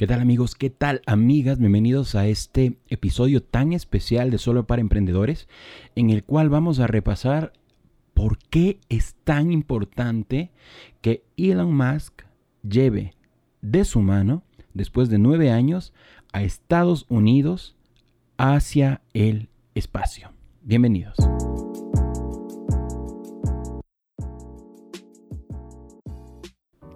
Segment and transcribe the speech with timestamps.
[0.00, 0.54] ¿Qué tal amigos?
[0.54, 1.58] ¿Qué tal amigas?
[1.58, 5.46] Bienvenidos a este episodio tan especial de Solo para Emprendedores,
[5.94, 7.52] en el cual vamos a repasar
[8.14, 10.52] por qué es tan importante
[11.02, 12.22] que Elon Musk
[12.62, 13.12] lleve
[13.60, 14.42] de su mano,
[14.72, 15.92] después de nueve años,
[16.32, 17.76] a Estados Unidos
[18.38, 20.32] hacia el espacio.
[20.62, 21.16] Bienvenidos.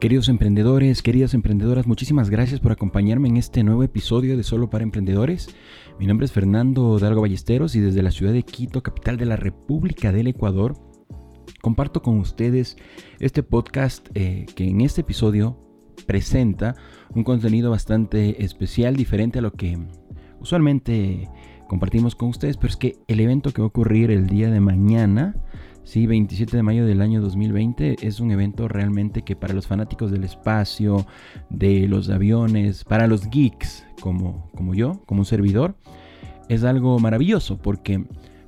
[0.00, 4.84] Queridos emprendedores, queridas emprendedoras, muchísimas gracias por acompañarme en este nuevo episodio de Solo para
[4.84, 5.48] Emprendedores.
[5.98, 9.36] Mi nombre es Fernando Dalgo Ballesteros y desde la ciudad de Quito, capital de la
[9.36, 10.76] República del Ecuador,
[11.62, 12.76] comparto con ustedes
[13.18, 15.58] este podcast eh, que en este episodio
[16.06, 16.74] presenta
[17.14, 19.78] un contenido bastante especial, diferente a lo que
[20.38, 21.30] usualmente
[21.66, 24.60] compartimos con ustedes, pero es que el evento que va a ocurrir el día de
[24.60, 25.36] mañana
[25.84, 30.10] Sí, 27 de mayo del año 2020 es un evento realmente que para los fanáticos
[30.10, 31.06] del espacio,
[31.50, 35.76] de los aviones, para los geeks como, como yo, como un servidor,
[36.48, 38.02] es algo maravilloso porque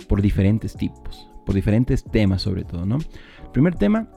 [0.09, 2.97] por diferentes tipos, por diferentes temas sobre todo, ¿no?
[2.97, 4.09] El primer tema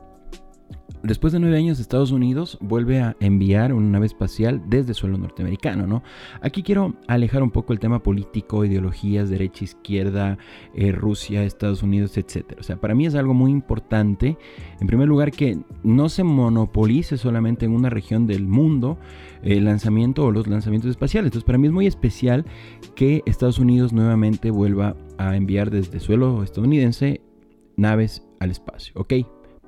[1.02, 5.88] Después de nueve años, Estados Unidos vuelve a enviar una nave espacial desde suelo norteamericano,
[5.88, 6.04] ¿no?
[6.42, 10.38] Aquí quiero alejar un poco el tema político, ideologías, derecha, izquierda,
[10.76, 12.58] eh, Rusia, Estados Unidos, etc.
[12.60, 14.38] O sea, para mí es algo muy importante,
[14.82, 18.98] en primer lugar, que no se monopolice solamente en una región del mundo
[19.42, 21.28] el lanzamiento o los lanzamientos espaciales.
[21.28, 22.46] Entonces, para mí es muy especial
[22.96, 27.22] que Estados Unidos nuevamente vuelva a enviar desde suelo estadounidense
[27.78, 29.14] naves al espacio, ¿ok?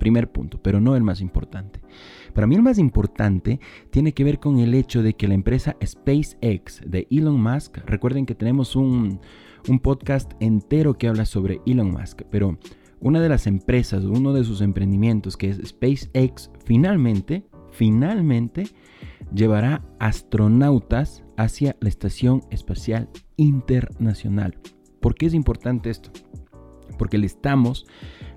[0.02, 1.80] Primer punto, pero no el más importante.
[2.34, 3.60] Para mí el más importante
[3.92, 8.26] tiene que ver con el hecho de que la empresa SpaceX de Elon Musk, recuerden
[8.26, 9.20] que tenemos un,
[9.84, 12.58] podcast entero que habla sobre Elon Musk, pero
[13.00, 18.64] una de las empresas, uno de sus emprendimientos que es SpaceX, finalmente, finalmente
[19.32, 23.08] llevará astronautas hacia la Estación Espacial
[23.38, 24.58] Internacional.
[25.00, 26.10] ¿Por qué es importante esto?
[26.98, 27.86] Porque le estamos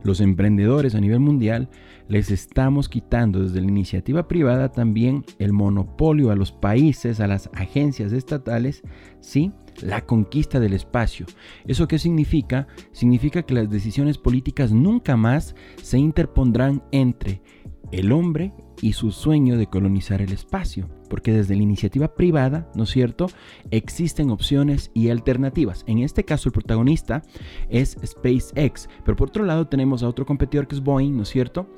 [0.05, 1.69] los emprendedores a nivel mundial
[2.09, 7.51] les estamos quitando desde la iniciativa privada también el monopolio a los países, a las
[7.55, 8.83] agencias estatales,
[9.21, 11.27] sí, la conquista del espacio.
[11.67, 12.69] ¿Eso qué significa?
[12.93, 17.43] Significa que las decisiones políticas nunca más se interpondrán entre
[17.91, 22.85] el hombre y su sueño de colonizar el espacio, porque desde la iniciativa privada, ¿no
[22.85, 23.27] es cierto?,
[23.71, 25.85] existen opciones y alternativas.
[25.87, 27.23] En este caso el protagonista
[27.69, 31.29] es SpaceX, pero por otro lado tenemos a otro competidor que es Boeing, ¿no es
[31.29, 31.69] cierto?,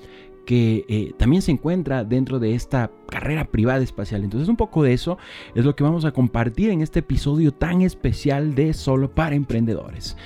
[0.46, 4.24] que eh, también se encuentra dentro de esta carrera privada espacial.
[4.24, 5.18] Entonces un poco de eso
[5.54, 10.16] es lo que vamos a compartir en este episodio tan especial de Solo para Emprendedores.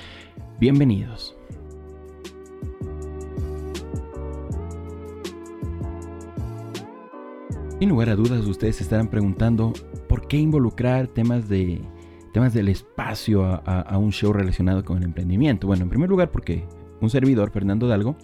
[0.59, 1.35] Bienvenidos.
[7.81, 9.73] Sin lugar a dudas, ustedes se estarán preguntando
[10.07, 11.81] por qué involucrar temas, de,
[12.31, 15.65] temas del espacio a, un show relacionado con el emprendimiento.
[15.65, 16.63] Bueno, en primer lugar, porque
[17.01, 18.17] un servidor, Fernando Dalgo,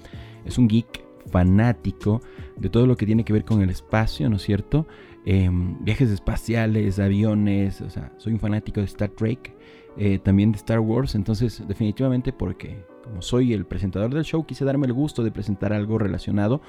[0.45, 2.21] es un geek fanático
[2.55, 4.85] de todo lo que tiene que ver con el espacio, ¿no es cierto?
[5.25, 9.55] Em, viajes espaciales, aviones, o sea, soy un fanático de Star Trek,
[9.97, 14.65] eh, también de Star Wars, entonces definitivamente porque como soy el presentador del show, quise
[14.65, 16.61] darme el gusto de presentar algo relacionado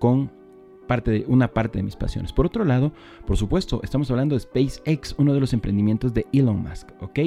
[0.00, 0.41] con
[0.92, 2.34] parte de, una parte de mis pasiones.
[2.34, 2.92] Por otro lado,
[3.26, 7.18] por supuesto, estamos hablando de SpaceX, uno de los emprendimientos de Elon Musk, ¿ok?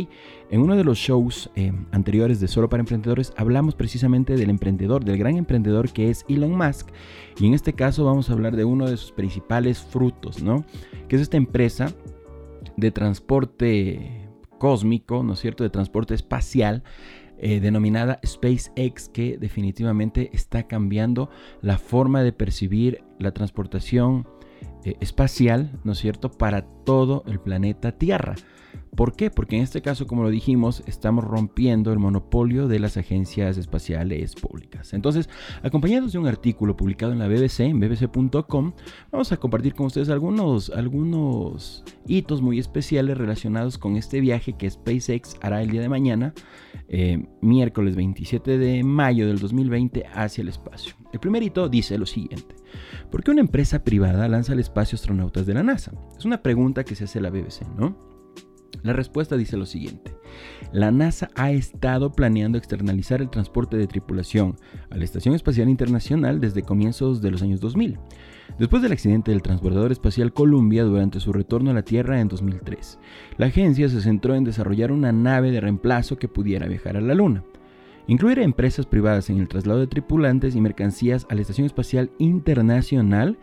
[0.51, 5.03] En uno de los shows eh, anteriores de Solo para Emprendedores hablamos precisamente del emprendedor,
[5.03, 6.89] del gran emprendedor que es Elon Musk.
[7.39, 10.63] Y en este caso vamos a hablar de uno de sus principales frutos, ¿no?
[11.07, 11.91] Que es esta empresa
[12.77, 15.63] de transporte cósmico, ¿no es cierto?
[15.63, 16.83] De transporte espacial
[17.37, 21.29] eh, denominada SpaceX que definitivamente está cambiando
[21.61, 24.27] la forma de percibir la transportación
[24.83, 28.35] eh, espacial, ¿no es cierto?, para todo el planeta Tierra.
[28.95, 29.29] ¿Por qué?
[29.29, 34.35] Porque en este caso, como lo dijimos, estamos rompiendo el monopolio de las agencias espaciales
[34.35, 34.93] públicas.
[34.93, 35.29] Entonces,
[35.63, 38.73] acompañados de un artículo publicado en la BBC, en bbc.com,
[39.11, 44.69] vamos a compartir con ustedes algunos, algunos hitos muy especiales relacionados con este viaje que
[44.69, 46.33] SpaceX hará el día de mañana,
[46.87, 50.95] eh, miércoles 27 de mayo del 2020, hacia el espacio.
[51.11, 52.55] El primer hito dice lo siguiente.
[53.09, 55.93] ¿Por qué una empresa privada lanza al espacio astronautas de la NASA?
[56.17, 57.95] Es una pregunta que se hace la BBC, ¿no?
[58.83, 60.15] La respuesta dice lo siguiente.
[60.71, 64.57] La NASA ha estado planeando externalizar el transporte de tripulación
[64.89, 67.97] a la Estación Espacial Internacional desde comienzos de los años 2000,
[68.59, 72.99] después del accidente del transbordador espacial Columbia durante su retorno a la Tierra en 2003.
[73.37, 77.15] La agencia se centró en desarrollar una nave de reemplazo que pudiera viajar a la
[77.15, 77.43] Luna.
[78.07, 82.11] Incluir a empresas privadas en el traslado de tripulantes y mercancías a la Estación Espacial
[82.19, 83.37] Internacional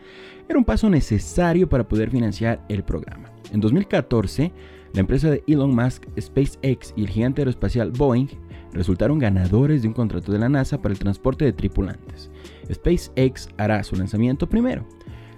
[0.47, 3.29] era un paso necesario para poder financiar el programa.
[3.51, 4.53] En 2014,
[4.93, 8.27] la empresa de Elon Musk, SpaceX y el gigante aeroespacial Boeing
[8.71, 12.31] resultaron ganadores de un contrato de la NASA para el transporte de tripulantes.
[12.71, 14.87] SpaceX hará su lanzamiento primero.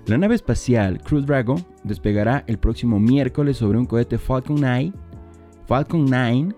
[0.05, 4.93] La nave espacial Crew Dragon despegará el próximo miércoles sobre un cohete Falcon 9,
[5.65, 6.49] Falcon 9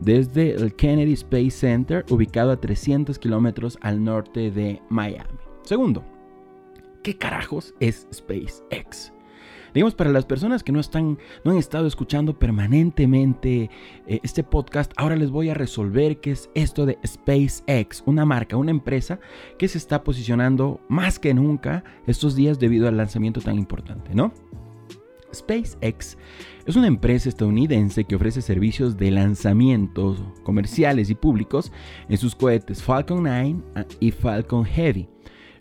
[0.00, 5.38] desde el Kennedy Space Center, ubicado a 300 kilómetros al norte de Miami.
[5.62, 6.04] Segundo,
[7.02, 9.12] ¿qué carajos es SpaceX?
[9.76, 13.68] Digamos, para las personas que no, están, no han estado escuchando permanentemente
[14.06, 18.56] eh, este podcast, ahora les voy a resolver qué es esto de SpaceX, una marca,
[18.56, 19.20] una empresa
[19.58, 24.32] que se está posicionando más que nunca estos días debido al lanzamiento tan importante, ¿no?
[25.36, 26.16] SpaceX
[26.66, 31.72] es una empresa estadounidense que ofrece servicios de lanzamientos comerciales y públicos
[32.08, 33.56] en sus cohetes Falcon 9
[34.00, 35.08] y Falcon Heavy.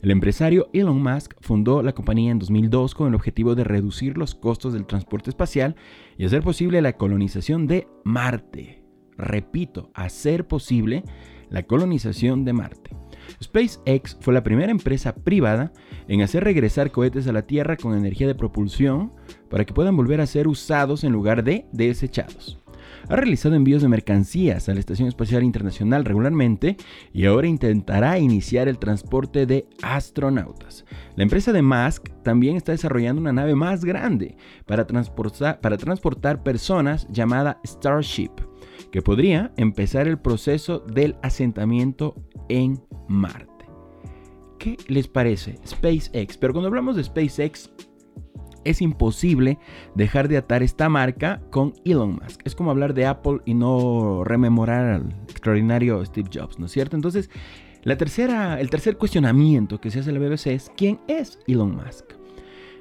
[0.02, 4.36] El empresario Elon Musk fundó la compañía en 2002 con el objetivo de reducir los
[4.36, 5.76] costos del transporte espacial
[6.18, 8.84] y hacer posible la colonización de Marte.
[9.18, 11.04] Repito, hacer posible
[11.50, 12.92] la colonización de Marte.
[13.42, 15.74] SpaceX fue la primera empresa privada
[16.08, 19.14] en hacer regresar cohetes a la Tierra con energía de propulsión
[19.56, 22.60] para que puedan volver a ser usados en lugar de desechados.
[23.08, 26.76] Ha realizado envíos de mercancías a la Estación Espacial Internacional regularmente
[27.14, 30.84] y ahora intentará iniciar el transporte de astronautas.
[31.16, 34.36] La empresa de Musk también está desarrollando una nave más grande
[34.66, 38.32] para transportar, personas llamada Starship,
[38.92, 42.14] que podría empezar el proceso del asentamiento
[42.50, 43.70] en Marte.
[44.60, 46.36] ¿Qué les parece SpaceX?
[46.38, 47.70] Pero cuando hablamos de SpaceX,
[48.66, 49.58] es imposible
[49.96, 52.42] dejar de atar esta marca con Elon Musk.
[52.44, 56.96] Es como hablar de Apple y no rememorar al extraordinario Steve Jobs, ¿no es cierto?
[56.96, 57.30] Entonces,
[57.84, 61.76] la tercera, el tercer cuestionamiento que se hace en la BBC es ¿quién es Elon
[61.76, 62.14] Musk?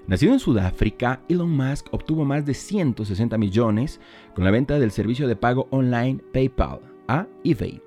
[0.06, 4.00] Nacido en Sudáfrica, Elon Musk obtuvo más de 160 millones
[4.34, 7.83] con la venta del servicio de pago online PayPal a eBay.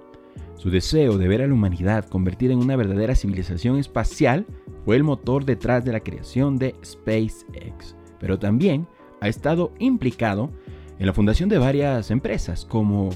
[0.57, 4.47] Su deseo de ver a la humanidad convertida en una verdadera civilización espacial
[4.85, 8.87] fue el motor detrás de la creación de SpaceX, pero también
[9.21, 10.49] ha estado implicado
[10.97, 13.09] en la fundación de varias empresas como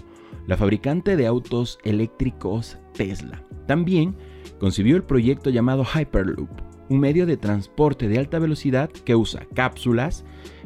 [0.45, 3.43] la fabricante de autos eléctricos Tesla.
[3.65, 4.15] También
[4.59, 6.49] concibió el proyecto llamado Hyperloop,
[6.89, 10.25] un medio de transporte de alta velocidad que usa cápsulas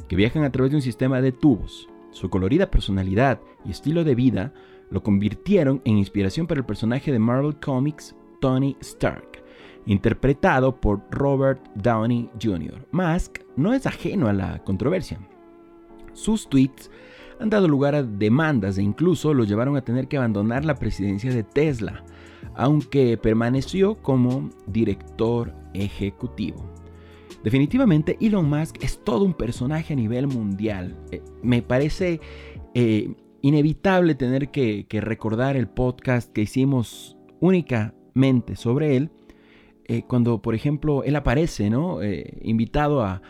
[0.10, 1.88] que viajan a través de un sistema de tubos.
[2.12, 4.54] Su colorida personalidad y estilo de vida
[4.90, 9.44] lo convirtieron en inspiración para el personaje de Marvel Comics Tony Stark,
[9.86, 12.86] interpretado por Robert Downey Jr.
[12.92, 15.20] Musk no es ajeno a la controversia.
[16.14, 16.90] Sus tweets
[17.40, 21.34] han dado lugar a demandas e incluso lo llevaron a tener que abandonar la presidencia
[21.34, 22.04] de Tesla,
[22.56, 26.66] aunque permaneció como director ejecutivo.
[27.44, 30.98] Definitivamente Elon Musk es todo un personaje a nivel mundial.
[31.12, 32.20] Eh, me parece
[32.74, 33.14] eh,
[33.46, 39.12] inevitable tener que, recordar el podcast que hicimos únicamente sobre él,
[39.88, 42.02] eh, cuando por ejemplo él aparece, ¿no?
[42.02, 43.22] Eh, invitado a,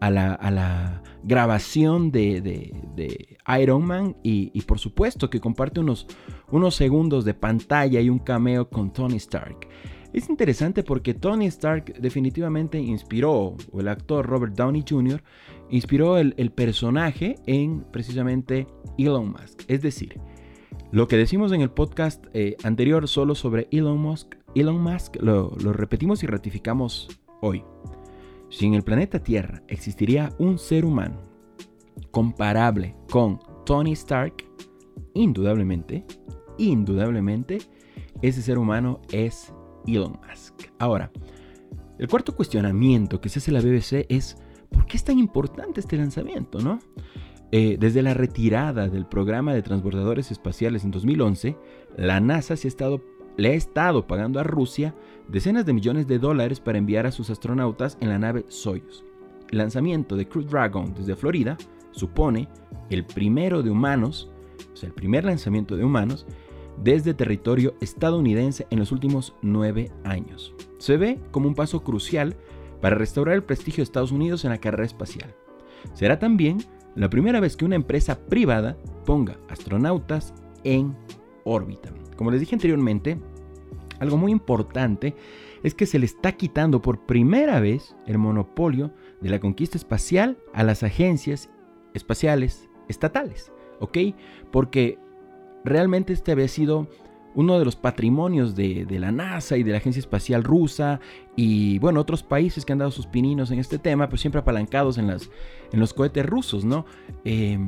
[0.00, 6.06] la, grabación de, Iron Man y, por supuesto que comparte unos,
[6.52, 9.66] unos segundos de pantalla y un cameo con Tony Stark.
[10.14, 15.20] Es interesante porque Tony Stark definitivamente inspiró, o el actor Robert Downey Jr.,
[15.70, 19.62] inspiró el, personaje en precisamente Elon Musk.
[19.66, 20.20] Es decir,
[20.92, 25.50] lo que decimos en el podcast eh, anterior solo sobre Elon Musk, Elon Musk lo,
[25.60, 27.08] lo repetimos y ratificamos
[27.40, 27.64] hoy.
[28.50, 31.22] Si en el planeta Tierra existiría un ser humano
[32.12, 34.44] comparable con Tony Stark,
[35.12, 36.04] indudablemente,
[36.56, 37.58] indudablemente,
[38.22, 39.52] ese ser humano es
[39.86, 40.70] Elon Musk.
[40.78, 41.10] Ahora,
[41.98, 44.36] el cuarto cuestionamiento que se hace la BBC es
[44.70, 46.60] ¿por qué es tan importante este lanzamiento?
[46.60, 46.80] ¿no?
[47.52, 51.56] Eh, desde la retirada del programa de transbordadores espaciales en 2011,
[51.96, 53.00] la NASA se ha estado,
[53.36, 54.94] le ha estado pagando a Rusia
[55.28, 59.04] decenas de millones de dólares para enviar a sus astronautas en la nave Soyuz.
[59.50, 61.56] El lanzamiento de Crew Dragon desde Florida
[61.92, 62.48] supone
[62.90, 64.30] el primero de humanos,
[64.72, 66.26] o sea, el primer lanzamiento de humanos
[66.82, 70.54] desde territorio estadounidense en los últimos nueve años.
[70.78, 72.36] Se ve como un paso crucial
[72.80, 75.34] para restaurar el prestigio de Estados Unidos en la carrera espacial.
[75.94, 76.58] Será también
[76.94, 80.96] la primera vez que una empresa privada ponga astronautas en
[81.44, 81.90] órbita.
[82.16, 83.18] Como les dije anteriormente,
[83.98, 85.14] algo muy importante
[85.62, 90.36] es que se le está quitando por primera vez el monopolio de la conquista espacial
[90.52, 91.50] a las agencias
[91.94, 93.50] espaciales estatales,
[93.80, 93.98] ¿ok?
[94.50, 94.98] Porque
[95.64, 96.88] realmente este había sido
[97.34, 101.00] uno de los patrimonios de, la NASA y de la Agencia Espacial Rusa
[101.34, 104.98] y bueno, otros países que han dado sus pininos en este tema, pero siempre apalancados
[104.98, 106.86] en, en los cohetes rusos, ¿no?
[107.24, 107.66] Em,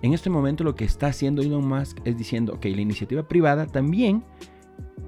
[0.00, 3.66] en este momento lo que está haciendo Elon Musk es diciendo, que la iniciativa privada
[3.66, 4.24] también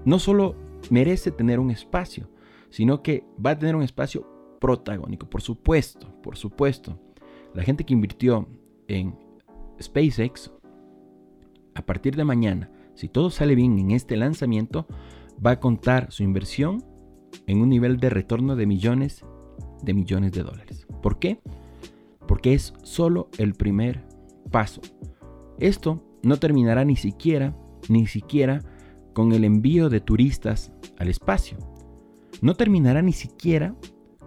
[0.05, 0.55] no solo
[0.91, 2.29] merece tener un espacio,
[2.69, 4.27] sino que va a tener un espacio
[4.61, 6.99] protagónico, por supuesto, por supuesto.
[7.55, 8.47] La gente que invirtió
[8.89, 9.15] en
[9.81, 10.51] SpaceX,
[11.77, 14.87] a partir de mañana, si todo sale bien en este lanzamiento,
[15.45, 16.83] va a contar su inversión
[17.47, 19.25] en un nivel de retorno de millones
[19.83, 20.87] de millones de dólares.
[21.03, 21.39] ¿Por qué?
[22.27, 24.05] Porque es solo el primer
[24.51, 24.81] paso.
[25.59, 27.55] Esto no terminará ni siquiera,
[27.89, 28.63] ni siquiera
[29.13, 31.59] con el envío de turistas al espacio.
[32.41, 33.75] No terminará ni siquiera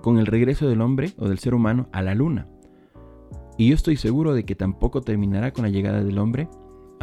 [0.03, 2.47] con el regreso del hombre o del ser humano a la luna.
[3.57, 6.47] Y yo estoy seguro de que tampoco terminará con la llegada del hombre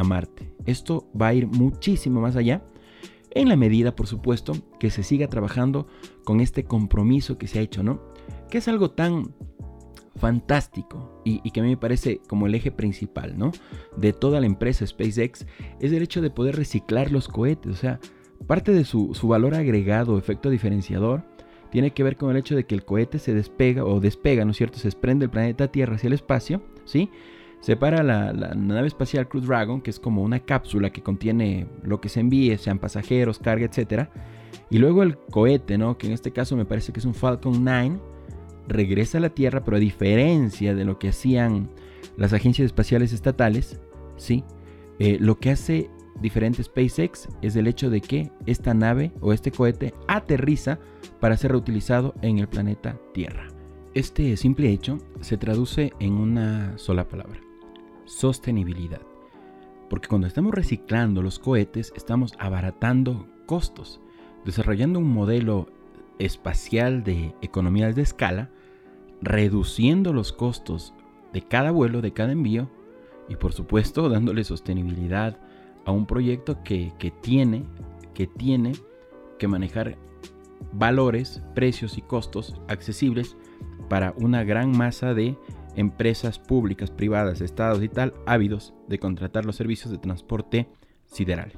[0.04, 0.52] Marte.
[0.66, 2.62] Esto va a ir muchísimo más allá,
[3.30, 5.86] en la medida, por supuesto, que se siga trabajando
[6.24, 8.00] con este compromiso que se ha hecho, ¿no?
[8.50, 9.34] Que es algo tan
[10.16, 13.52] fantástico y, que a mí me parece como el eje principal, ¿no?
[13.96, 15.46] De toda la empresa SpaceX,
[15.80, 18.00] es el hecho de poder reciclar los cohetes, o sea,
[18.46, 21.22] parte de su, su valor agregado, efecto diferenciador,
[21.70, 24.52] tiene que ver con el hecho de que el cohete se despega o despega, ¿no
[24.52, 24.78] es cierto?
[24.78, 27.10] Se desprende el planeta Tierra hacia el espacio, ¿sí?
[27.60, 32.08] Separa la, nave espacial Crew Dragon, que es como una cápsula que contiene lo que
[32.08, 34.08] se envíe, sean pasajeros, carga, etc.
[34.70, 35.98] Y luego el cohete, ¿no?
[35.98, 37.98] Que en este caso me parece que es un Falcon 9,
[38.68, 41.70] regresa a la Tierra, pero a diferencia de lo que hacían
[42.16, 43.80] las agencias espaciales estatales,
[44.16, 44.44] ¿sí?
[44.98, 49.50] Eh, lo que hace diferente SpaceX es el hecho de que esta nave o este
[49.50, 50.78] cohete aterriza
[51.20, 53.48] para ser reutilizado en el planeta Tierra.
[53.94, 57.40] Este simple hecho se traduce en una sola palabra,
[58.06, 59.02] sostenibilidad.
[59.90, 64.00] Porque cuando estamos reciclando los cohetes estamos abaratando costos,
[64.44, 65.68] desarrollando un modelo
[66.18, 68.50] espacial de economías de escala,
[69.20, 70.94] reduciendo los costos
[71.32, 72.68] de cada vuelo, de cada envío
[73.28, 75.38] y por supuesto dándole sostenibilidad
[75.84, 77.64] a un proyecto que, que tiene,
[78.14, 78.72] que tiene
[79.38, 79.96] que manejar
[80.72, 83.36] valores, precios y costos accesibles
[83.88, 85.36] para una gran masa de
[85.76, 90.66] empresas públicas, privadas, estados y tal, ávidos de contratar los servicios de transporte
[91.06, 91.52] sideral.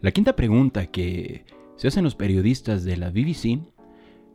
[0.00, 1.44] La quinta pregunta que
[1.76, 3.58] se hacen los periodistas de la BBC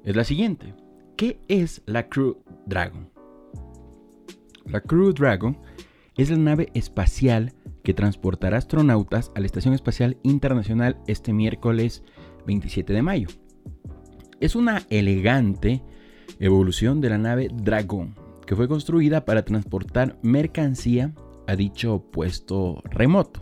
[0.04, 0.74] es la siguiente.
[1.16, 3.10] ¿Qué es la Crew Dragon?
[4.66, 5.58] La Crew Dragon
[6.18, 12.04] es la nave espacial que transportará astronautas a la Estación Espacial Internacional este miércoles
[12.46, 13.28] 27 de mayo.
[14.40, 15.84] Es una elegante
[16.40, 18.16] evolución de la nave Dragon,
[18.52, 21.14] que fue construida para transportar mercancía
[21.48, 23.40] a dicho puesto remoto.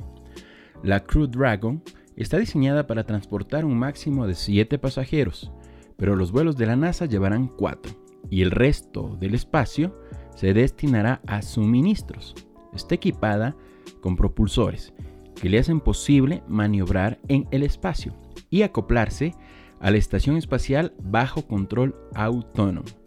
[0.83, 1.81] La Crew Dragon
[2.15, 5.51] está diseñada para transportar un máximo de 7 pasajeros,
[5.97, 7.91] pero los vuelos de la NASA llevarán 4
[8.29, 9.99] y el resto del espacio
[10.35, 12.35] se destinará a suministros.
[12.75, 13.55] Está equipada
[14.01, 14.93] con propulsores
[15.41, 18.13] que le hacen posible maniobrar en el espacio
[18.51, 19.33] y acoplarse
[19.79, 22.98] a la estación espacial bajo control autónomo.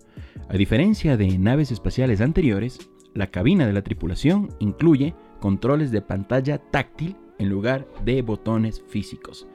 [0.52, 6.58] A diferencia de naves espaciales anteriores, la cabina de la tripulación incluye controles de pantalla
[6.58, 9.46] táctil en lugar de botones físicos.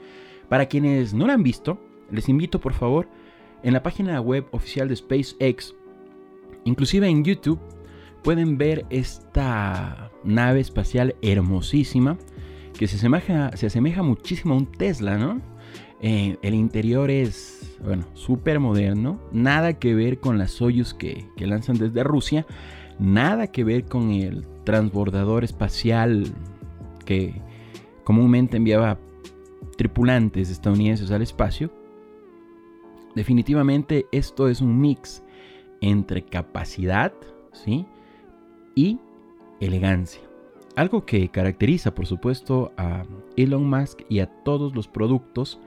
[0.49, 3.07] Para quienes no la han visto, les invito por favor
[3.61, 5.75] en la página web oficial de SpaceX,
[6.65, 7.59] inclusive en YouTube,
[8.23, 12.17] pueden ver esta nave espacial hermosísima
[12.73, 15.43] que se asemeja, se asemeja muchísimo a un Tesla, ¿no?
[16.01, 19.19] Eh, el interior es, bueno, súper moderno.
[19.31, 22.45] Nada que ver con las Soyuz que, que lanzan desde Rusia.
[22.99, 26.25] Nada que ver con el transbordador espacial
[27.05, 27.41] que
[28.03, 28.99] comúnmente enviaba
[29.77, 31.71] tripulantes estadounidenses al espacio.
[33.15, 35.23] Definitivamente esto es un mix
[35.81, 37.13] entre capacidad
[37.53, 37.85] ¿sí?
[38.75, 38.99] y
[39.59, 40.21] elegancia.
[40.75, 43.03] Algo que caracteriza, por supuesto, a
[43.35, 45.59] Elon Musk y a todos los productos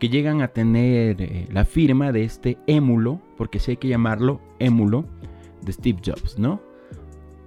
[0.00, 4.40] que llegan a tener eh, la firma de este émulo, porque sí hay que llamarlo
[4.58, 5.04] émulo,
[5.62, 6.62] de Steve Jobs, ¿no?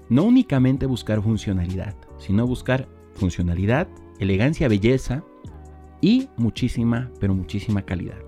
[0.08, 3.88] No únicamente buscar funcionalidad, sino buscar funcionalidad,
[4.20, 5.24] elegancia, belleza
[6.00, 8.20] y muchísima, pero muchísima calidad.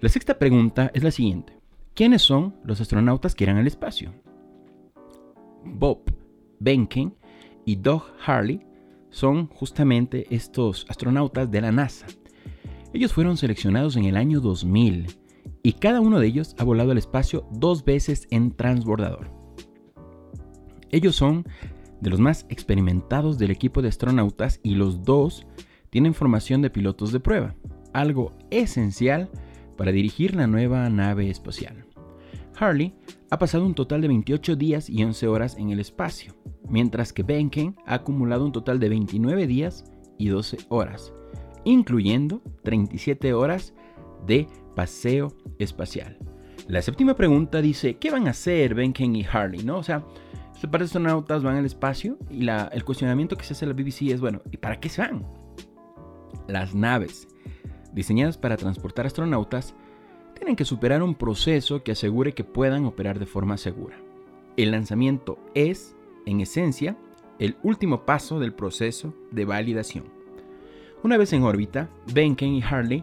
[0.00, 1.58] La sexta pregunta es la siguiente.
[1.94, 4.14] ¿Quiénes son los astronautas que irán al espacio?
[5.64, 6.02] Bob
[6.60, 7.12] Behnken
[7.64, 8.64] y Doug Harley
[9.10, 12.06] son justamente estos astronautas de la NASA
[12.92, 15.06] ellos fueron seleccionados en el año 2000
[15.62, 19.30] y cada uno de ellos ha volado al espacio dos veces en transbordador.
[20.90, 21.46] Ellos son
[22.00, 25.46] de los más experimentados del equipo de astronautas y los dos
[25.90, 27.54] tienen formación de pilotos de prueba,
[27.92, 29.30] algo esencial
[29.76, 31.86] para dirigir la nueva nave espacial.
[32.58, 32.94] Harley
[33.30, 36.34] ha pasado un total de 28 días y 11 horas en el espacio,
[36.68, 39.84] mientras que Benken ha acumulado un total de 29 días
[40.18, 41.12] y 12 horas,
[41.64, 43.74] incluyendo 37 horas
[44.26, 45.28] de paseo
[45.58, 46.18] espacial.
[46.68, 49.64] La séptima pregunta dice, ¿qué van a hacer Benken y Harley?
[49.64, 49.78] ¿No?
[49.78, 50.04] O sea,
[50.54, 53.74] este par de astronautas van al espacio y el cuestionamiento que se hace a la
[53.74, 55.26] BBC es, bueno, ¿y para qué se van?
[56.46, 57.26] Las naves,
[57.92, 59.74] diseñadas para transportar astronautas,
[60.34, 63.96] tienen que superar un proceso que asegure que puedan operar de forma segura.
[64.56, 66.96] El lanzamiento es, en esencia,
[67.38, 70.04] el último paso del proceso de validación.
[71.04, 73.02] Una vez en órbita, Benken y Harley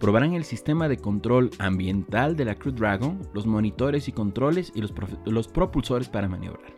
[0.00, 4.82] probarán el sistema de control ambiental de la Crew Dragon, los monitores y controles y
[5.30, 6.74] los, propulsores para maniobrar.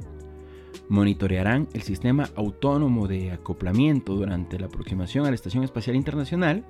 [0.91, 6.67] Monitorearán el sistema autónomo de acoplamiento durante la aproximación a la Estación Espacial Internacional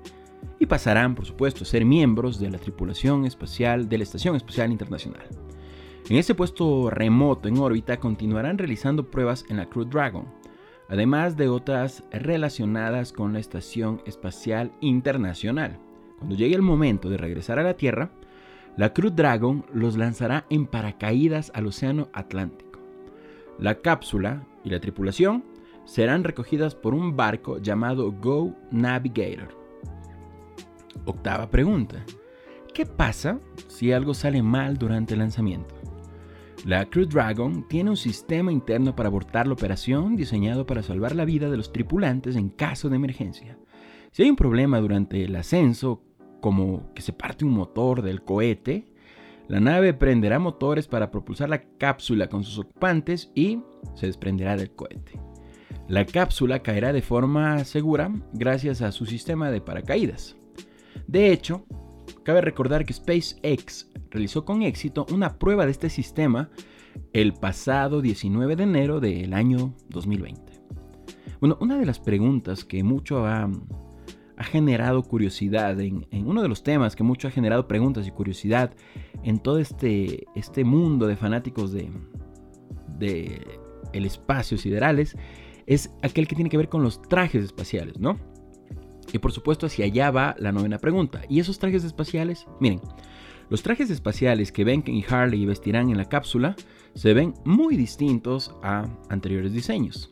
[0.59, 4.71] y pasarán, por supuesto, a ser miembros de la tripulación espacial de la Estación Espacial
[4.71, 5.27] Internacional.
[6.09, 10.25] En ese puesto remoto en órbita continuarán realizando pruebas en la Crew Dragon,
[10.89, 15.77] además de otras relacionadas con la Estación Espacial Internacional.
[16.17, 18.11] Cuando llegue el momento de regresar a la Tierra,
[18.75, 22.79] la Crew Dragon los lanzará en paracaídas al Océano Atlántico.
[23.57, 25.43] La cápsula y la tripulación
[25.85, 29.57] serán recogidas por un barco llamado Go Navigator.
[31.05, 32.03] Octava pregunta.
[32.73, 35.78] ¿Qué pasa si algo sale mal durante el lanzamiento?
[36.65, 41.23] La Crew Dragon tiene un sistema interno para abortar la operación diseñado para salvar la
[41.23, 43.57] vida de los tripulantes en caso de emergencia.
[44.11, 46.03] Si hay un problema durante el ascenso
[46.41, 48.85] como que se parte un motor del cohete,
[49.47, 53.59] la nave prenderá motores para propulsar la cápsula con sus ocupantes y
[53.95, 55.19] se desprenderá del cohete.
[55.87, 60.35] La cápsula caerá de forma segura gracias a su sistema de paracaídas.
[61.07, 61.65] De hecho,
[62.29, 66.51] cabe recordar que SpaceX realizó con éxito una prueba de este sistema
[67.11, 70.39] el pasado 19 de enero del año 2020.
[71.39, 73.49] Bueno, una de las preguntas que mucho ha
[74.41, 78.75] generado curiosidad, en, uno de los temas que mucho ha generado preguntas y curiosidad
[79.23, 81.89] en todo este, este mundo de fanáticos de,
[82.99, 83.41] de
[83.91, 85.17] el espacio siderales,
[85.65, 88.19] es aquel que tiene que ver con los trajes espaciales, ¿no?
[89.11, 91.21] Y por supuesto hacia allá va la novena pregunta.
[91.29, 92.45] ¿Y esos trajes espaciales?
[92.59, 92.81] Miren,
[93.49, 96.55] los trajes espaciales que Benken y Harley vestirán en la cápsula
[96.93, 100.11] se ven muy distintos a anteriores diseños.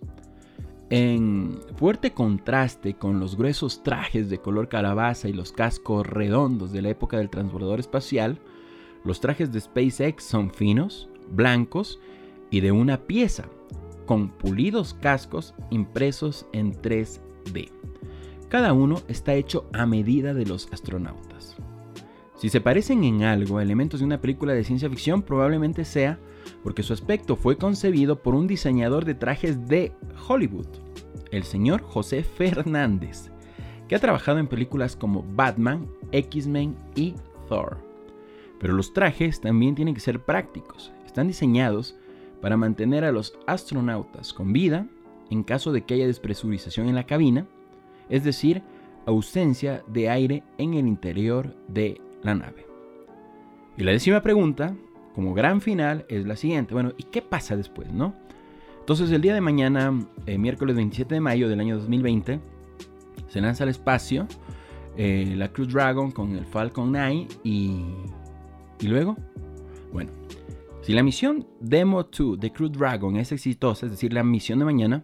[0.89, 6.81] En fuerte contraste con los gruesos trajes de color calabaza y los cascos redondos de
[6.81, 8.39] la época del transbordador espacial,
[9.03, 11.99] los trajes de SpaceX son finos, blancos
[12.49, 13.49] y de una pieza,
[14.05, 17.69] con pulidos cascos impresos en 3D.
[18.49, 21.57] Cada uno está hecho a medida de los astronautas.
[22.36, 26.19] Si se parecen en algo a elementos de una película de ciencia ficción, probablemente sea
[26.63, 29.91] porque su aspecto fue concebido por un diseñador de trajes de
[30.27, 30.67] Hollywood,
[31.31, 33.31] el señor José Fernández,
[33.88, 37.15] que ha trabajado en películas como Batman, X-Men y
[37.49, 37.77] Thor.
[38.60, 41.97] Pero los trajes también tienen que ser prácticos, están diseñados
[42.41, 44.88] para mantener a los astronautas con vida
[45.29, 47.47] en caso de que haya despresurización en la cabina,
[48.10, 48.62] es decir,
[49.06, 52.65] ausencia de aire en el interior de la nave.
[53.78, 54.76] Y la décima pregunta
[55.15, 56.74] como gran final es la siguiente.
[56.74, 58.13] Bueno, ¿y qué pasa después, no?
[58.80, 59.93] Entonces el día de mañana,
[60.26, 62.39] eh, miércoles 27 de mayo del año 2020,
[63.28, 64.28] se lanza al espacio
[64.96, 67.84] eh, la Crew Dragon con el Falcon 9 y,
[68.80, 69.17] y luego,
[69.91, 70.12] bueno,
[70.82, 74.65] si la misión Demo 2 de Crew Dragon es exitosa, es decir, la misión de
[74.65, 75.04] mañana,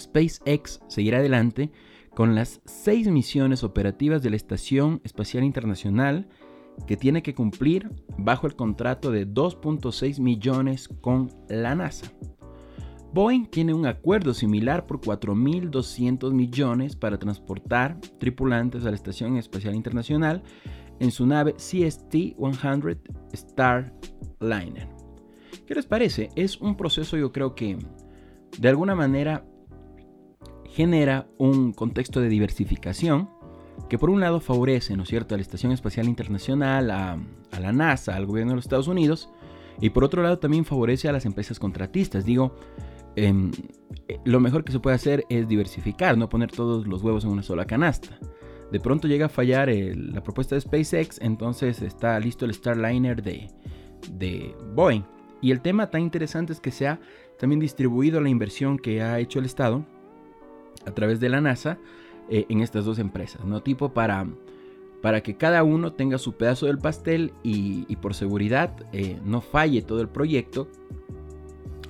[0.00, 1.70] SpaceX seguirá adelante
[2.14, 6.28] con las seis misiones operativas de la Estación Espacial Internacional
[6.86, 12.10] que tiene que cumplir bajo el contrato de 2.6 millones con la NASA.
[13.12, 19.74] Boeing tiene un acuerdo similar por 4.200 millones para transportar tripulantes a la Estación Espacial
[19.74, 20.42] Internacional
[21.00, 22.98] en su nave CST-100
[23.34, 24.88] Starliner.
[25.66, 26.30] ¿Qué les parece?
[26.36, 27.78] Es un proceso yo creo que
[28.58, 29.44] de alguna manera
[30.70, 33.28] genera un contexto de diversificación
[33.88, 37.18] que por un lado favorece, ¿no es cierto?, a la Estación Espacial Internacional, a,
[37.60, 39.30] la NASA, al gobierno de los Estados Unidos,
[39.80, 42.24] y por otro lado también favorece a las empresas contratistas.
[42.24, 42.54] Digo,
[43.16, 43.50] em,
[44.24, 47.42] lo mejor que se puede hacer es diversificar, no poner todos los huevos en una
[47.42, 48.18] sola canasta.
[48.70, 53.48] De pronto llega a fallar la propuesta de SpaceX, entonces está listo el Starliner de,
[54.12, 55.02] de Boeing.
[55.40, 57.00] Y el tema tan interesante es que se ha
[57.38, 59.84] también distribuido la inversión que ha hecho el Estado
[60.86, 61.78] a través de la NASA
[62.28, 63.62] eh, en estas dos empresas, ¿no?
[63.62, 64.26] Tipo para,
[65.02, 69.82] para que cada uno tenga su pedazo del pastel y, por seguridad eh, no falle
[69.82, 70.68] todo el proyecto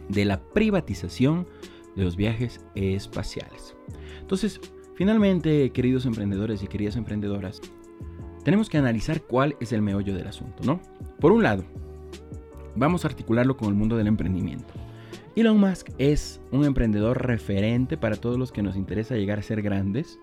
[0.08, 1.46] de la privatización
[1.94, 3.76] de los viajes espaciales.
[4.20, 4.60] Entonces,
[4.94, 7.60] finalmente, queridos emprendedores y queridas emprendedoras,
[8.44, 10.80] tenemos que analizar cuál es el meollo del asunto, ¿no?
[11.20, 11.64] Por un lado,
[12.74, 14.72] vamos a articularlo con el mundo del emprendimiento.
[15.40, 19.62] Elon Musk es un emprendedor referente para todos los que nos interesa llegar a ser
[19.62, 20.18] grandes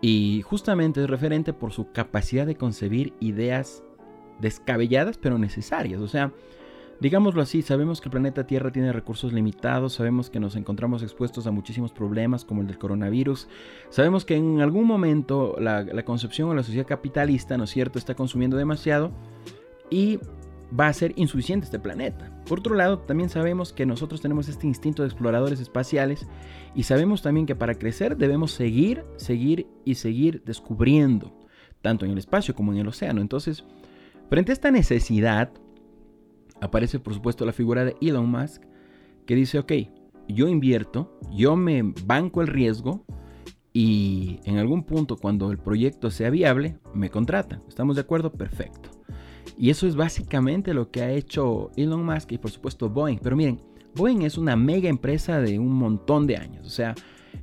[0.00, 3.82] y justamente es referente por su capacidad de concebir ideas
[4.40, 6.00] descabelladas pero necesarias.
[6.00, 6.32] O sea,
[7.00, 11.46] digámoslo así, sabemos que el planeta Tierra tiene recursos limitados, sabemos que nos encontramos expuestos
[11.46, 13.48] a muchísimos problemas como el del coronavirus,
[13.90, 18.14] sabemos que en algún momento la, concepción o la sociedad capitalista, ¿no es cierto?, está
[18.14, 19.10] consumiendo demasiado
[19.90, 20.18] y
[20.78, 22.30] va a ser insuficiente este planeta.
[22.46, 26.26] Por otro lado, también sabemos que nosotros tenemos este instinto de exploradores espaciales
[26.74, 31.32] y sabemos también que para crecer debemos seguir, seguir y seguir descubriendo,
[31.82, 33.20] tanto en el espacio como en el océano.
[33.20, 33.64] Entonces,
[34.28, 35.50] frente a esta necesidad,
[36.60, 38.62] aparece por supuesto la figura de Elon Musk,
[39.26, 39.72] que dice, ok,
[40.28, 43.04] yo invierto, yo me banco el riesgo
[43.72, 47.62] y en algún punto cuando el proyecto sea viable, me contratan.
[47.68, 48.32] ¿Estamos de acuerdo?
[48.32, 48.90] Perfecto.
[49.56, 53.18] Y eso es básicamente lo que ha hecho Elon Musk y por supuesto Boeing.
[53.22, 53.60] Pero miren,
[53.94, 56.66] Boeing es una mega empresa de un montón de años.
[56.66, 56.94] O sea,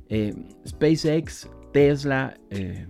[0.08, 0.34] eh,
[0.66, 2.86] SpaceX, Tesla, eh,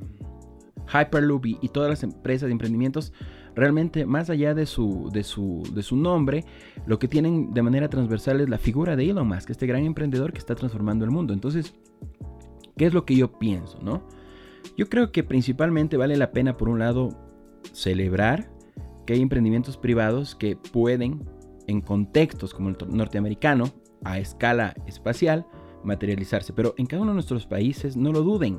[0.92, 3.12] Hyperloop y, todas las empresas de emprendimientos,
[3.54, 6.44] realmente más allá de su, de, su, de su nombre,
[6.86, 10.32] lo que tienen de manera transversal es la figura de Elon Musk, este gran emprendedor
[10.32, 11.32] que está transformando el mundo.
[11.32, 11.74] Entonces,
[12.76, 13.78] ¿qué es lo que yo pienso?
[13.82, 14.02] ¿no?
[14.76, 17.08] Yo creo que principalmente vale la pena, por un lado,
[17.72, 18.55] celebrar
[19.06, 21.24] que hay emprendimientos privados que pueden,
[21.66, 23.72] en contextos como el norteamericano,
[24.04, 25.46] a escala espacial,
[25.84, 26.52] materializarse.
[26.52, 28.58] Pero en cada uno de nuestros países, no lo duden,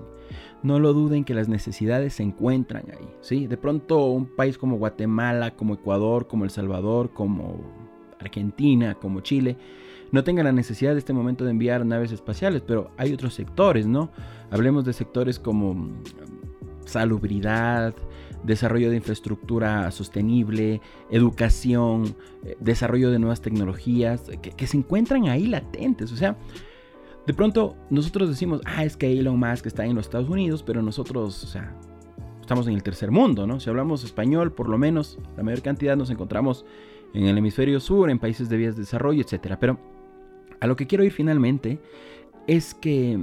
[0.64, 3.08] no lo duden que las necesidades se encuentran ahí.
[3.22, 3.48] ¿sí?
[3.48, 7.62] De pronto un país como Guatemala, como Ecuador, como El Salvador, como
[8.20, 9.58] Argentina, como Chile,
[10.12, 13.88] no tengan la necesidad de este momento de enviar naves espaciales, pero hay otros sectores,
[13.88, 14.10] ¿no?
[14.52, 16.04] Hablemos de sectores como mm,
[16.86, 17.94] salubridad,
[18.48, 20.82] desarrollo de infraestructura sostenible,
[21.12, 26.12] educación, eh, desarrollo de nuevas tecnologías, que, se encuentran ahí latentes.
[26.12, 26.38] O sea,
[27.28, 30.82] de pronto nosotros decimos, ah, es que Elon Musk está en los Estados Unidos, pero
[30.82, 31.76] nosotros, o sea,
[32.42, 33.60] estamos en el tercer mundo, ¿no?
[33.60, 36.66] Si hablamos español, por lo menos la mayor cantidad nos encontramos
[37.14, 39.58] en el hemisferio sur, en países de vías de desarrollo, etc.
[39.60, 39.80] Pero
[40.60, 41.80] a lo que quiero ir finalmente
[42.48, 43.20] es que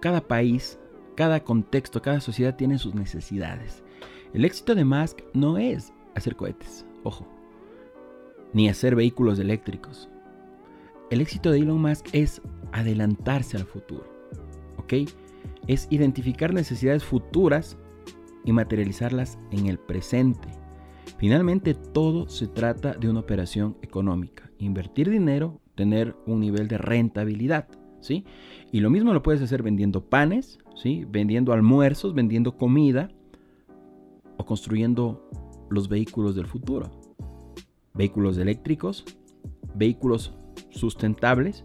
[0.00, 0.78] cada país,
[1.14, 3.83] cada contexto, cada sociedad tiene sus necesidades.
[4.34, 7.24] El éxito de Musk no es hacer cohetes, ojo,
[8.52, 10.10] ni hacer vehículos eléctricos.
[11.12, 12.42] El éxito de Elon Musk es
[12.72, 14.04] adelantarse al futuro,
[14.76, 15.08] ¿ok?
[15.68, 17.78] Es identificar necesidades futuras
[18.44, 20.48] y materializarlas en el presente.
[21.16, 24.50] Finalmente, todo se trata de una operación económica.
[24.58, 27.68] Invertir dinero, tener un nivel de rentabilidad,
[28.00, 28.24] ¿sí?
[28.72, 31.06] Y lo mismo lo puedes hacer vendiendo panes, ¿sí?
[31.08, 33.10] Vendiendo almuerzos, vendiendo comida,
[34.36, 35.28] o construyendo
[35.70, 36.90] los vehículos del futuro.
[37.94, 39.04] Vehículos eléctricos,
[39.74, 40.32] vehículos
[40.70, 41.64] sustentables,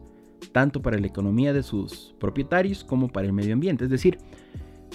[0.51, 3.85] tanto para la economía de sus propietarios como para el medio ambiente.
[3.85, 4.17] Es decir,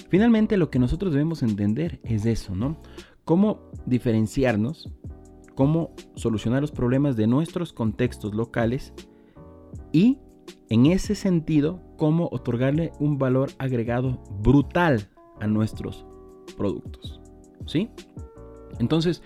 [0.09, 2.77] finalmente lo que nosotros debemos entender es eso, ¿no?
[3.23, 4.91] Cómo diferenciarnos,
[5.55, 8.93] cómo solucionar los problemas de nuestros contextos locales
[9.91, 10.19] y,
[10.69, 15.09] en ese sentido, cómo otorgarle un valor agregado brutal
[15.39, 16.05] a nuestros
[16.57, 17.24] productos.
[17.65, 17.89] ¿Sí?
[18.79, 19.21] Entonces,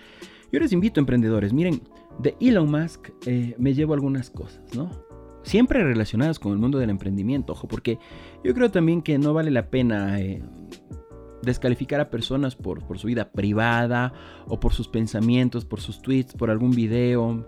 [0.51, 1.81] yo les invito, emprendedores, miren,
[2.19, 4.89] de Elon Musk eh, me llevo algunas cosas, ¿no?
[5.43, 7.97] Siempre relacionadas con el mundo del emprendimiento, ojo, porque
[8.43, 10.43] yo creo también que no vale la pena eh,
[11.41, 14.13] descalificar a personas por, su vida privada
[14.47, 17.45] o por sus pensamientos, por sus tweets, por algún video,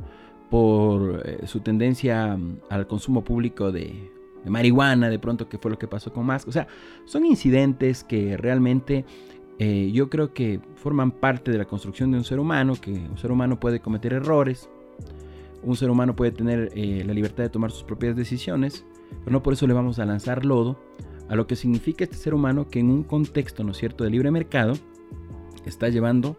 [0.50, 2.38] por eh, su tendencia
[2.70, 4.10] al consumo público de,
[4.44, 6.48] de marihuana, de pronto que fue lo que pasó con Musk.
[6.48, 6.68] O sea,
[7.06, 9.06] son incidentes que realmente
[9.64, 13.20] eh, yo creo que forman parte de la construcción de un ser humano, que un
[13.20, 14.72] ser humano puede cometer errores,
[15.62, 18.84] un ser humano puede tener eh, la libertad de tomar sus propias decisiones,
[19.20, 20.80] pero no por eso le vamos a lanzar lodo
[21.30, 24.32] a lo que significa este ser humano que en un contexto, ¿no cierto?, de libre
[24.32, 24.74] mercado,
[25.64, 26.38] está llevando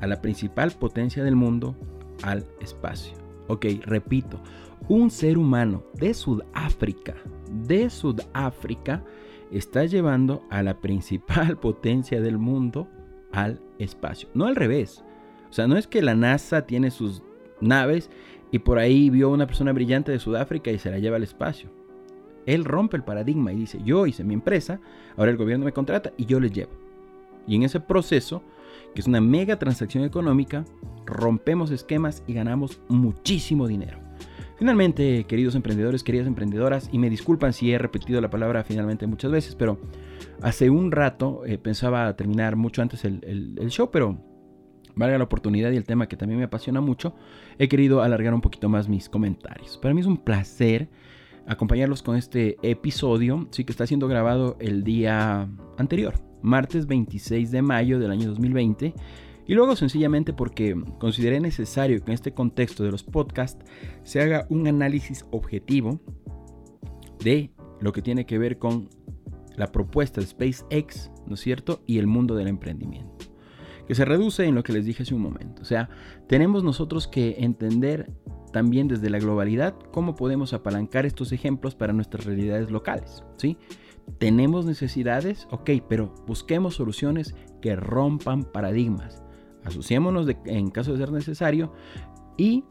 [0.00, 1.76] a la principal potencia del mundo
[2.22, 3.12] al espacio.
[3.48, 4.40] Ok, repito,
[4.88, 7.16] un ser humano de Sudáfrica,
[7.66, 9.04] de Sudáfrica,
[9.50, 12.88] está llevando a la principal potencia del mundo
[13.32, 14.28] al espacio.
[14.34, 15.04] No al revés.
[15.50, 17.22] O sea, no es que la NASA tiene sus
[17.60, 18.10] naves
[18.50, 21.70] y por ahí vio una persona brillante de Sudáfrica y se la lleva al espacio.
[22.46, 24.80] Él rompe el paradigma y dice, yo hice mi empresa,
[25.16, 26.70] ahora el gobierno me contrata y yo les llevo.
[27.46, 28.42] Y en ese proceso,
[28.94, 30.64] que es una mega transacción económica,
[31.04, 34.05] rompemos esquemas y ganamos muchísimo dinero.
[34.58, 39.30] Finalmente, queridos emprendedores, queridas emprendedoras, y me disculpan si he repetido la palabra finalmente muchas
[39.30, 39.78] veces, pero
[40.40, 44.18] hace un rato eh, pensaba terminar mucho antes el, el show, pero
[44.96, 47.14] valga la oportunidad y el tema que también me apasiona mucho,
[47.58, 49.78] he querido alargar un poquito más mis comentarios.
[49.78, 50.88] Para mí es un placer
[51.46, 57.62] acompañarlos con este episodio, sí que está siendo grabado el día anterior, martes 26 de
[57.62, 58.94] mayo del año 2020.
[59.46, 63.64] Y luego sencillamente porque consideré necesario que en este contexto de los podcasts
[64.02, 66.00] se haga un análisis objetivo
[67.22, 68.88] de lo que tiene que ver con
[69.56, 71.82] la propuesta de SpaceX, ¿no es cierto?
[71.86, 73.16] Y el mundo del emprendimiento
[73.86, 75.62] que se reduce en lo que les dije hace un momento.
[75.62, 75.88] O sea,
[76.26, 78.10] tenemos nosotros que entender
[78.52, 83.56] también desde la globalidad cómo podemos apalancar estos ejemplos para nuestras realidades locales, ¿sí?
[84.18, 89.22] Tenemos necesidades, ok, pero busquemos soluciones que rompan paradigmas.
[89.66, 91.72] Asociémonos en caso de ser necesario
[92.36, 92.64] y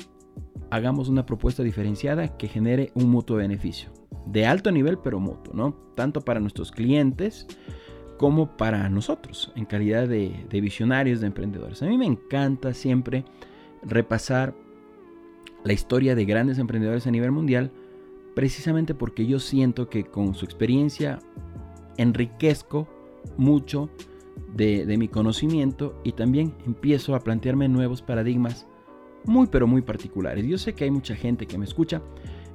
[0.72, 3.90] hagamos una propuesta diferenciada que genere un mutuo beneficio.
[4.26, 5.76] De alto nivel, pero mutuo, ¿no?
[5.96, 7.48] Tanto para nuestros clientes,
[8.18, 11.82] como para nosotros en calidad de, visionarios, de emprendedores.
[11.84, 13.26] A mí me encanta siempre
[13.84, 14.56] repasar
[15.64, 17.72] la historia de grandes emprendedores a nivel mundial,
[18.36, 21.20] precisamente porque yo siento que con su experiencia
[21.98, 22.88] enriquezco
[23.38, 23.90] mucho
[24.56, 28.66] de, mi conocimiento y también empiezo a plantearme nuevos paradigmas
[29.26, 30.46] muy pero muy particulares.
[30.46, 32.02] Yo sé que hay mucha gente que me escucha,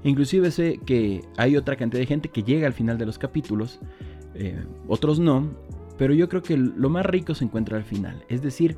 [0.02, 3.80] inclusive sé que hay otra cantidad de gente que llega al final de los capítulos
[4.34, 5.50] eh, otros no,
[5.98, 8.76] pero yo creo que lo más rico se encuentra al final, es decir,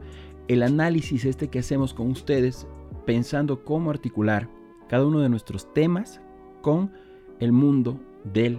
[0.49, 2.67] el análisis este que hacemos con ustedes
[3.07, 4.49] pensando cómo articular
[4.89, 6.21] cada uno de nuestros temas
[6.63, 6.91] con
[7.39, 8.59] el mundo del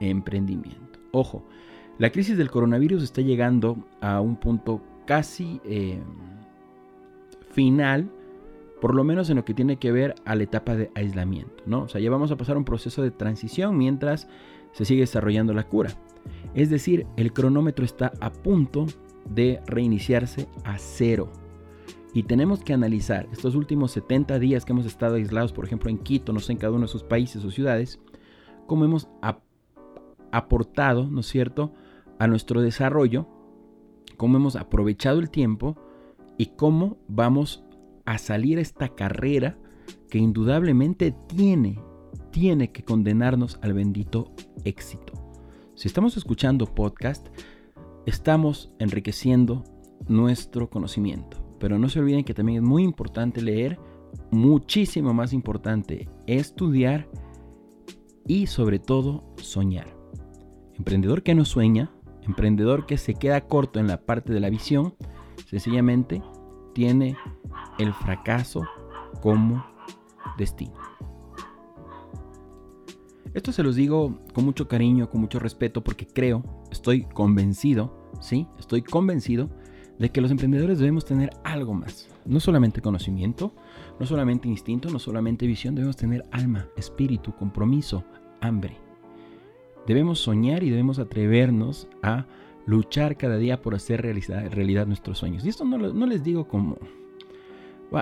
[0.00, 0.98] emprendimiento.
[1.12, 1.44] Ojo,
[2.00, 6.00] la crisis del coronavirus está llegando a un punto casi eh,
[7.52, 8.10] final,
[8.80, 11.82] por lo menos en lo que tiene que ver a la etapa de aislamiento, ¿no?
[11.82, 14.28] O sea, ya vamos a pasar un proceso de transición mientras
[14.72, 15.90] se sigue desarrollando la cura.
[16.54, 18.86] Es decir, el cronómetro está a punto
[19.28, 21.30] de reiniciarse a cero.
[22.14, 25.98] Y tenemos que analizar estos últimos 70 días que hemos estado aislados, por ejemplo en
[25.98, 28.00] Quito, no sé, en cada uno de sus países o ciudades,
[28.66, 29.06] cómo hemos
[30.32, 31.74] aportado, ¿no es cierto?,
[32.20, 33.26] a nuestro desarrollo,
[34.16, 35.76] cómo hemos aprovechado el tiempo
[36.36, 37.64] y cómo vamos
[38.04, 39.58] a salir esta carrera
[40.10, 41.80] que indudablemente tiene,
[42.30, 44.32] tiene que condenarnos al bendito
[44.64, 45.14] éxito.
[45.74, 47.26] Si estamos escuchando podcast,
[48.04, 49.64] estamos enriqueciendo
[50.06, 51.38] nuestro conocimiento.
[51.58, 53.78] Pero no se olviden que también es muy importante leer,
[54.30, 57.08] muchísimo más importante estudiar
[58.26, 59.86] y sobre todo soñar.
[60.74, 61.90] Emprendedor que no sueña,
[62.22, 64.94] emprendedor que se queda corto en la parte de la visión,
[65.46, 66.22] sencillamente
[66.74, 67.16] tiene
[67.78, 68.62] el fracaso
[69.20, 69.64] como
[70.38, 70.74] destino.
[73.32, 78.48] Esto se los digo con mucho cariño, con mucho respeto, porque creo, estoy convencido, sí,
[78.58, 79.50] estoy convencido
[80.00, 82.08] de que los emprendedores debemos tener algo más.
[82.24, 83.54] No solamente conocimiento,
[84.00, 88.04] no solamente instinto, no solamente visión, debemos tener alma, espíritu, compromiso,
[88.40, 88.89] hambre.
[89.86, 92.26] Debemos soñar y debemos atrevernos a
[92.66, 95.44] luchar cada día por hacer realidad, nuestros sueños.
[95.44, 96.78] Y esto no, no les digo como,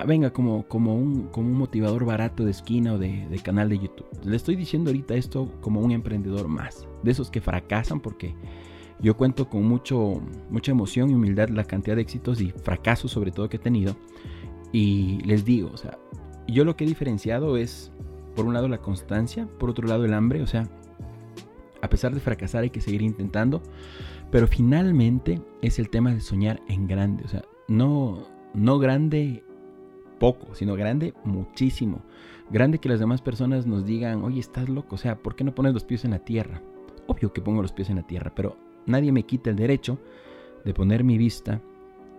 [0.05, 4.07] venga, como, como, un, como un motivador barato de esquina o de, canal de YouTube.
[4.23, 8.35] Le estoy diciendo ahorita esto como un emprendedor más, de esos que fracasan porque
[8.99, 13.31] yo cuento con mucho, mucha emoción y humildad la cantidad de éxitos y fracasos sobre
[13.31, 13.95] todo que he tenido.
[14.71, 15.97] Y les digo, o sea,
[16.47, 17.91] yo lo que he diferenciado es,
[18.35, 20.69] por un lado, la constancia, por otro lado, el hambre, o sea,
[21.81, 23.61] a pesar de fracasar hay que seguir intentando,
[24.31, 29.43] pero finalmente es el tema de soñar en grande, o sea, no, no grande
[30.19, 32.01] poco, sino grande muchísimo.
[32.51, 35.55] Grande que las demás personas nos digan, oye, estás loco, o sea, ¿por qué no
[35.55, 36.61] pones los pies en la tierra?
[37.07, 39.99] Obvio que pongo los pies en la tierra, pero nadie me quita el derecho
[40.65, 41.61] de poner mi vista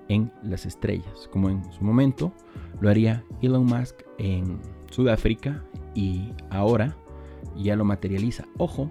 [0.08, 2.32] en las estrellas, como en su momento
[2.80, 4.58] lo haría Elon Musk en
[4.90, 6.96] Sudáfrica y ahora
[7.56, 8.44] ya lo materializa.
[8.56, 8.90] Ojo,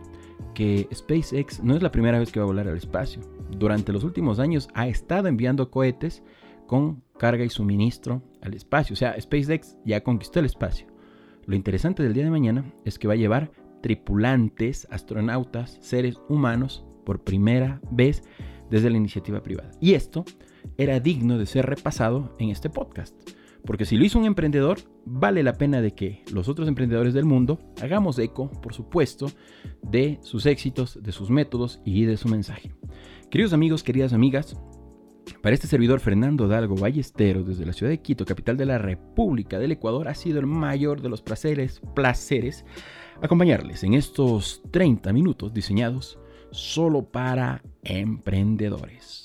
[0.53, 3.21] que SpaceX no es la primera vez que va a volar al espacio.
[3.51, 6.23] Durante los últimos años ha estado enviando cohetes
[6.67, 8.93] con carga y suministro al espacio.
[8.93, 10.87] O sea, SpaceX ya conquistó el espacio.
[11.45, 16.85] Lo interesante del día de mañana es que va a llevar tripulantes, astronautas, seres humanos
[17.05, 18.23] por primera vez
[18.69, 19.71] desde la iniciativa privada.
[19.79, 20.25] Y esto
[20.77, 23.15] era digno de ser repasado en este podcast.
[23.65, 27.25] Porque si lo hizo un emprendedor, vale la pena de que los otros emprendedores del
[27.25, 29.27] mundo hagamos eco, por supuesto,
[29.81, 32.71] de sus éxitos, de sus métodos y de su mensaje.
[33.29, 34.55] Queridos amigos, queridas amigas,
[35.41, 39.59] para este servidor Fernando Dalgo Ballesteros desde la ciudad de Quito, capital de la República
[39.59, 42.65] del Ecuador, ha sido el mayor de los placeres, placeres
[43.21, 46.19] acompañarles en estos 30 minutos diseñados
[46.51, 49.23] solo para emprendedores.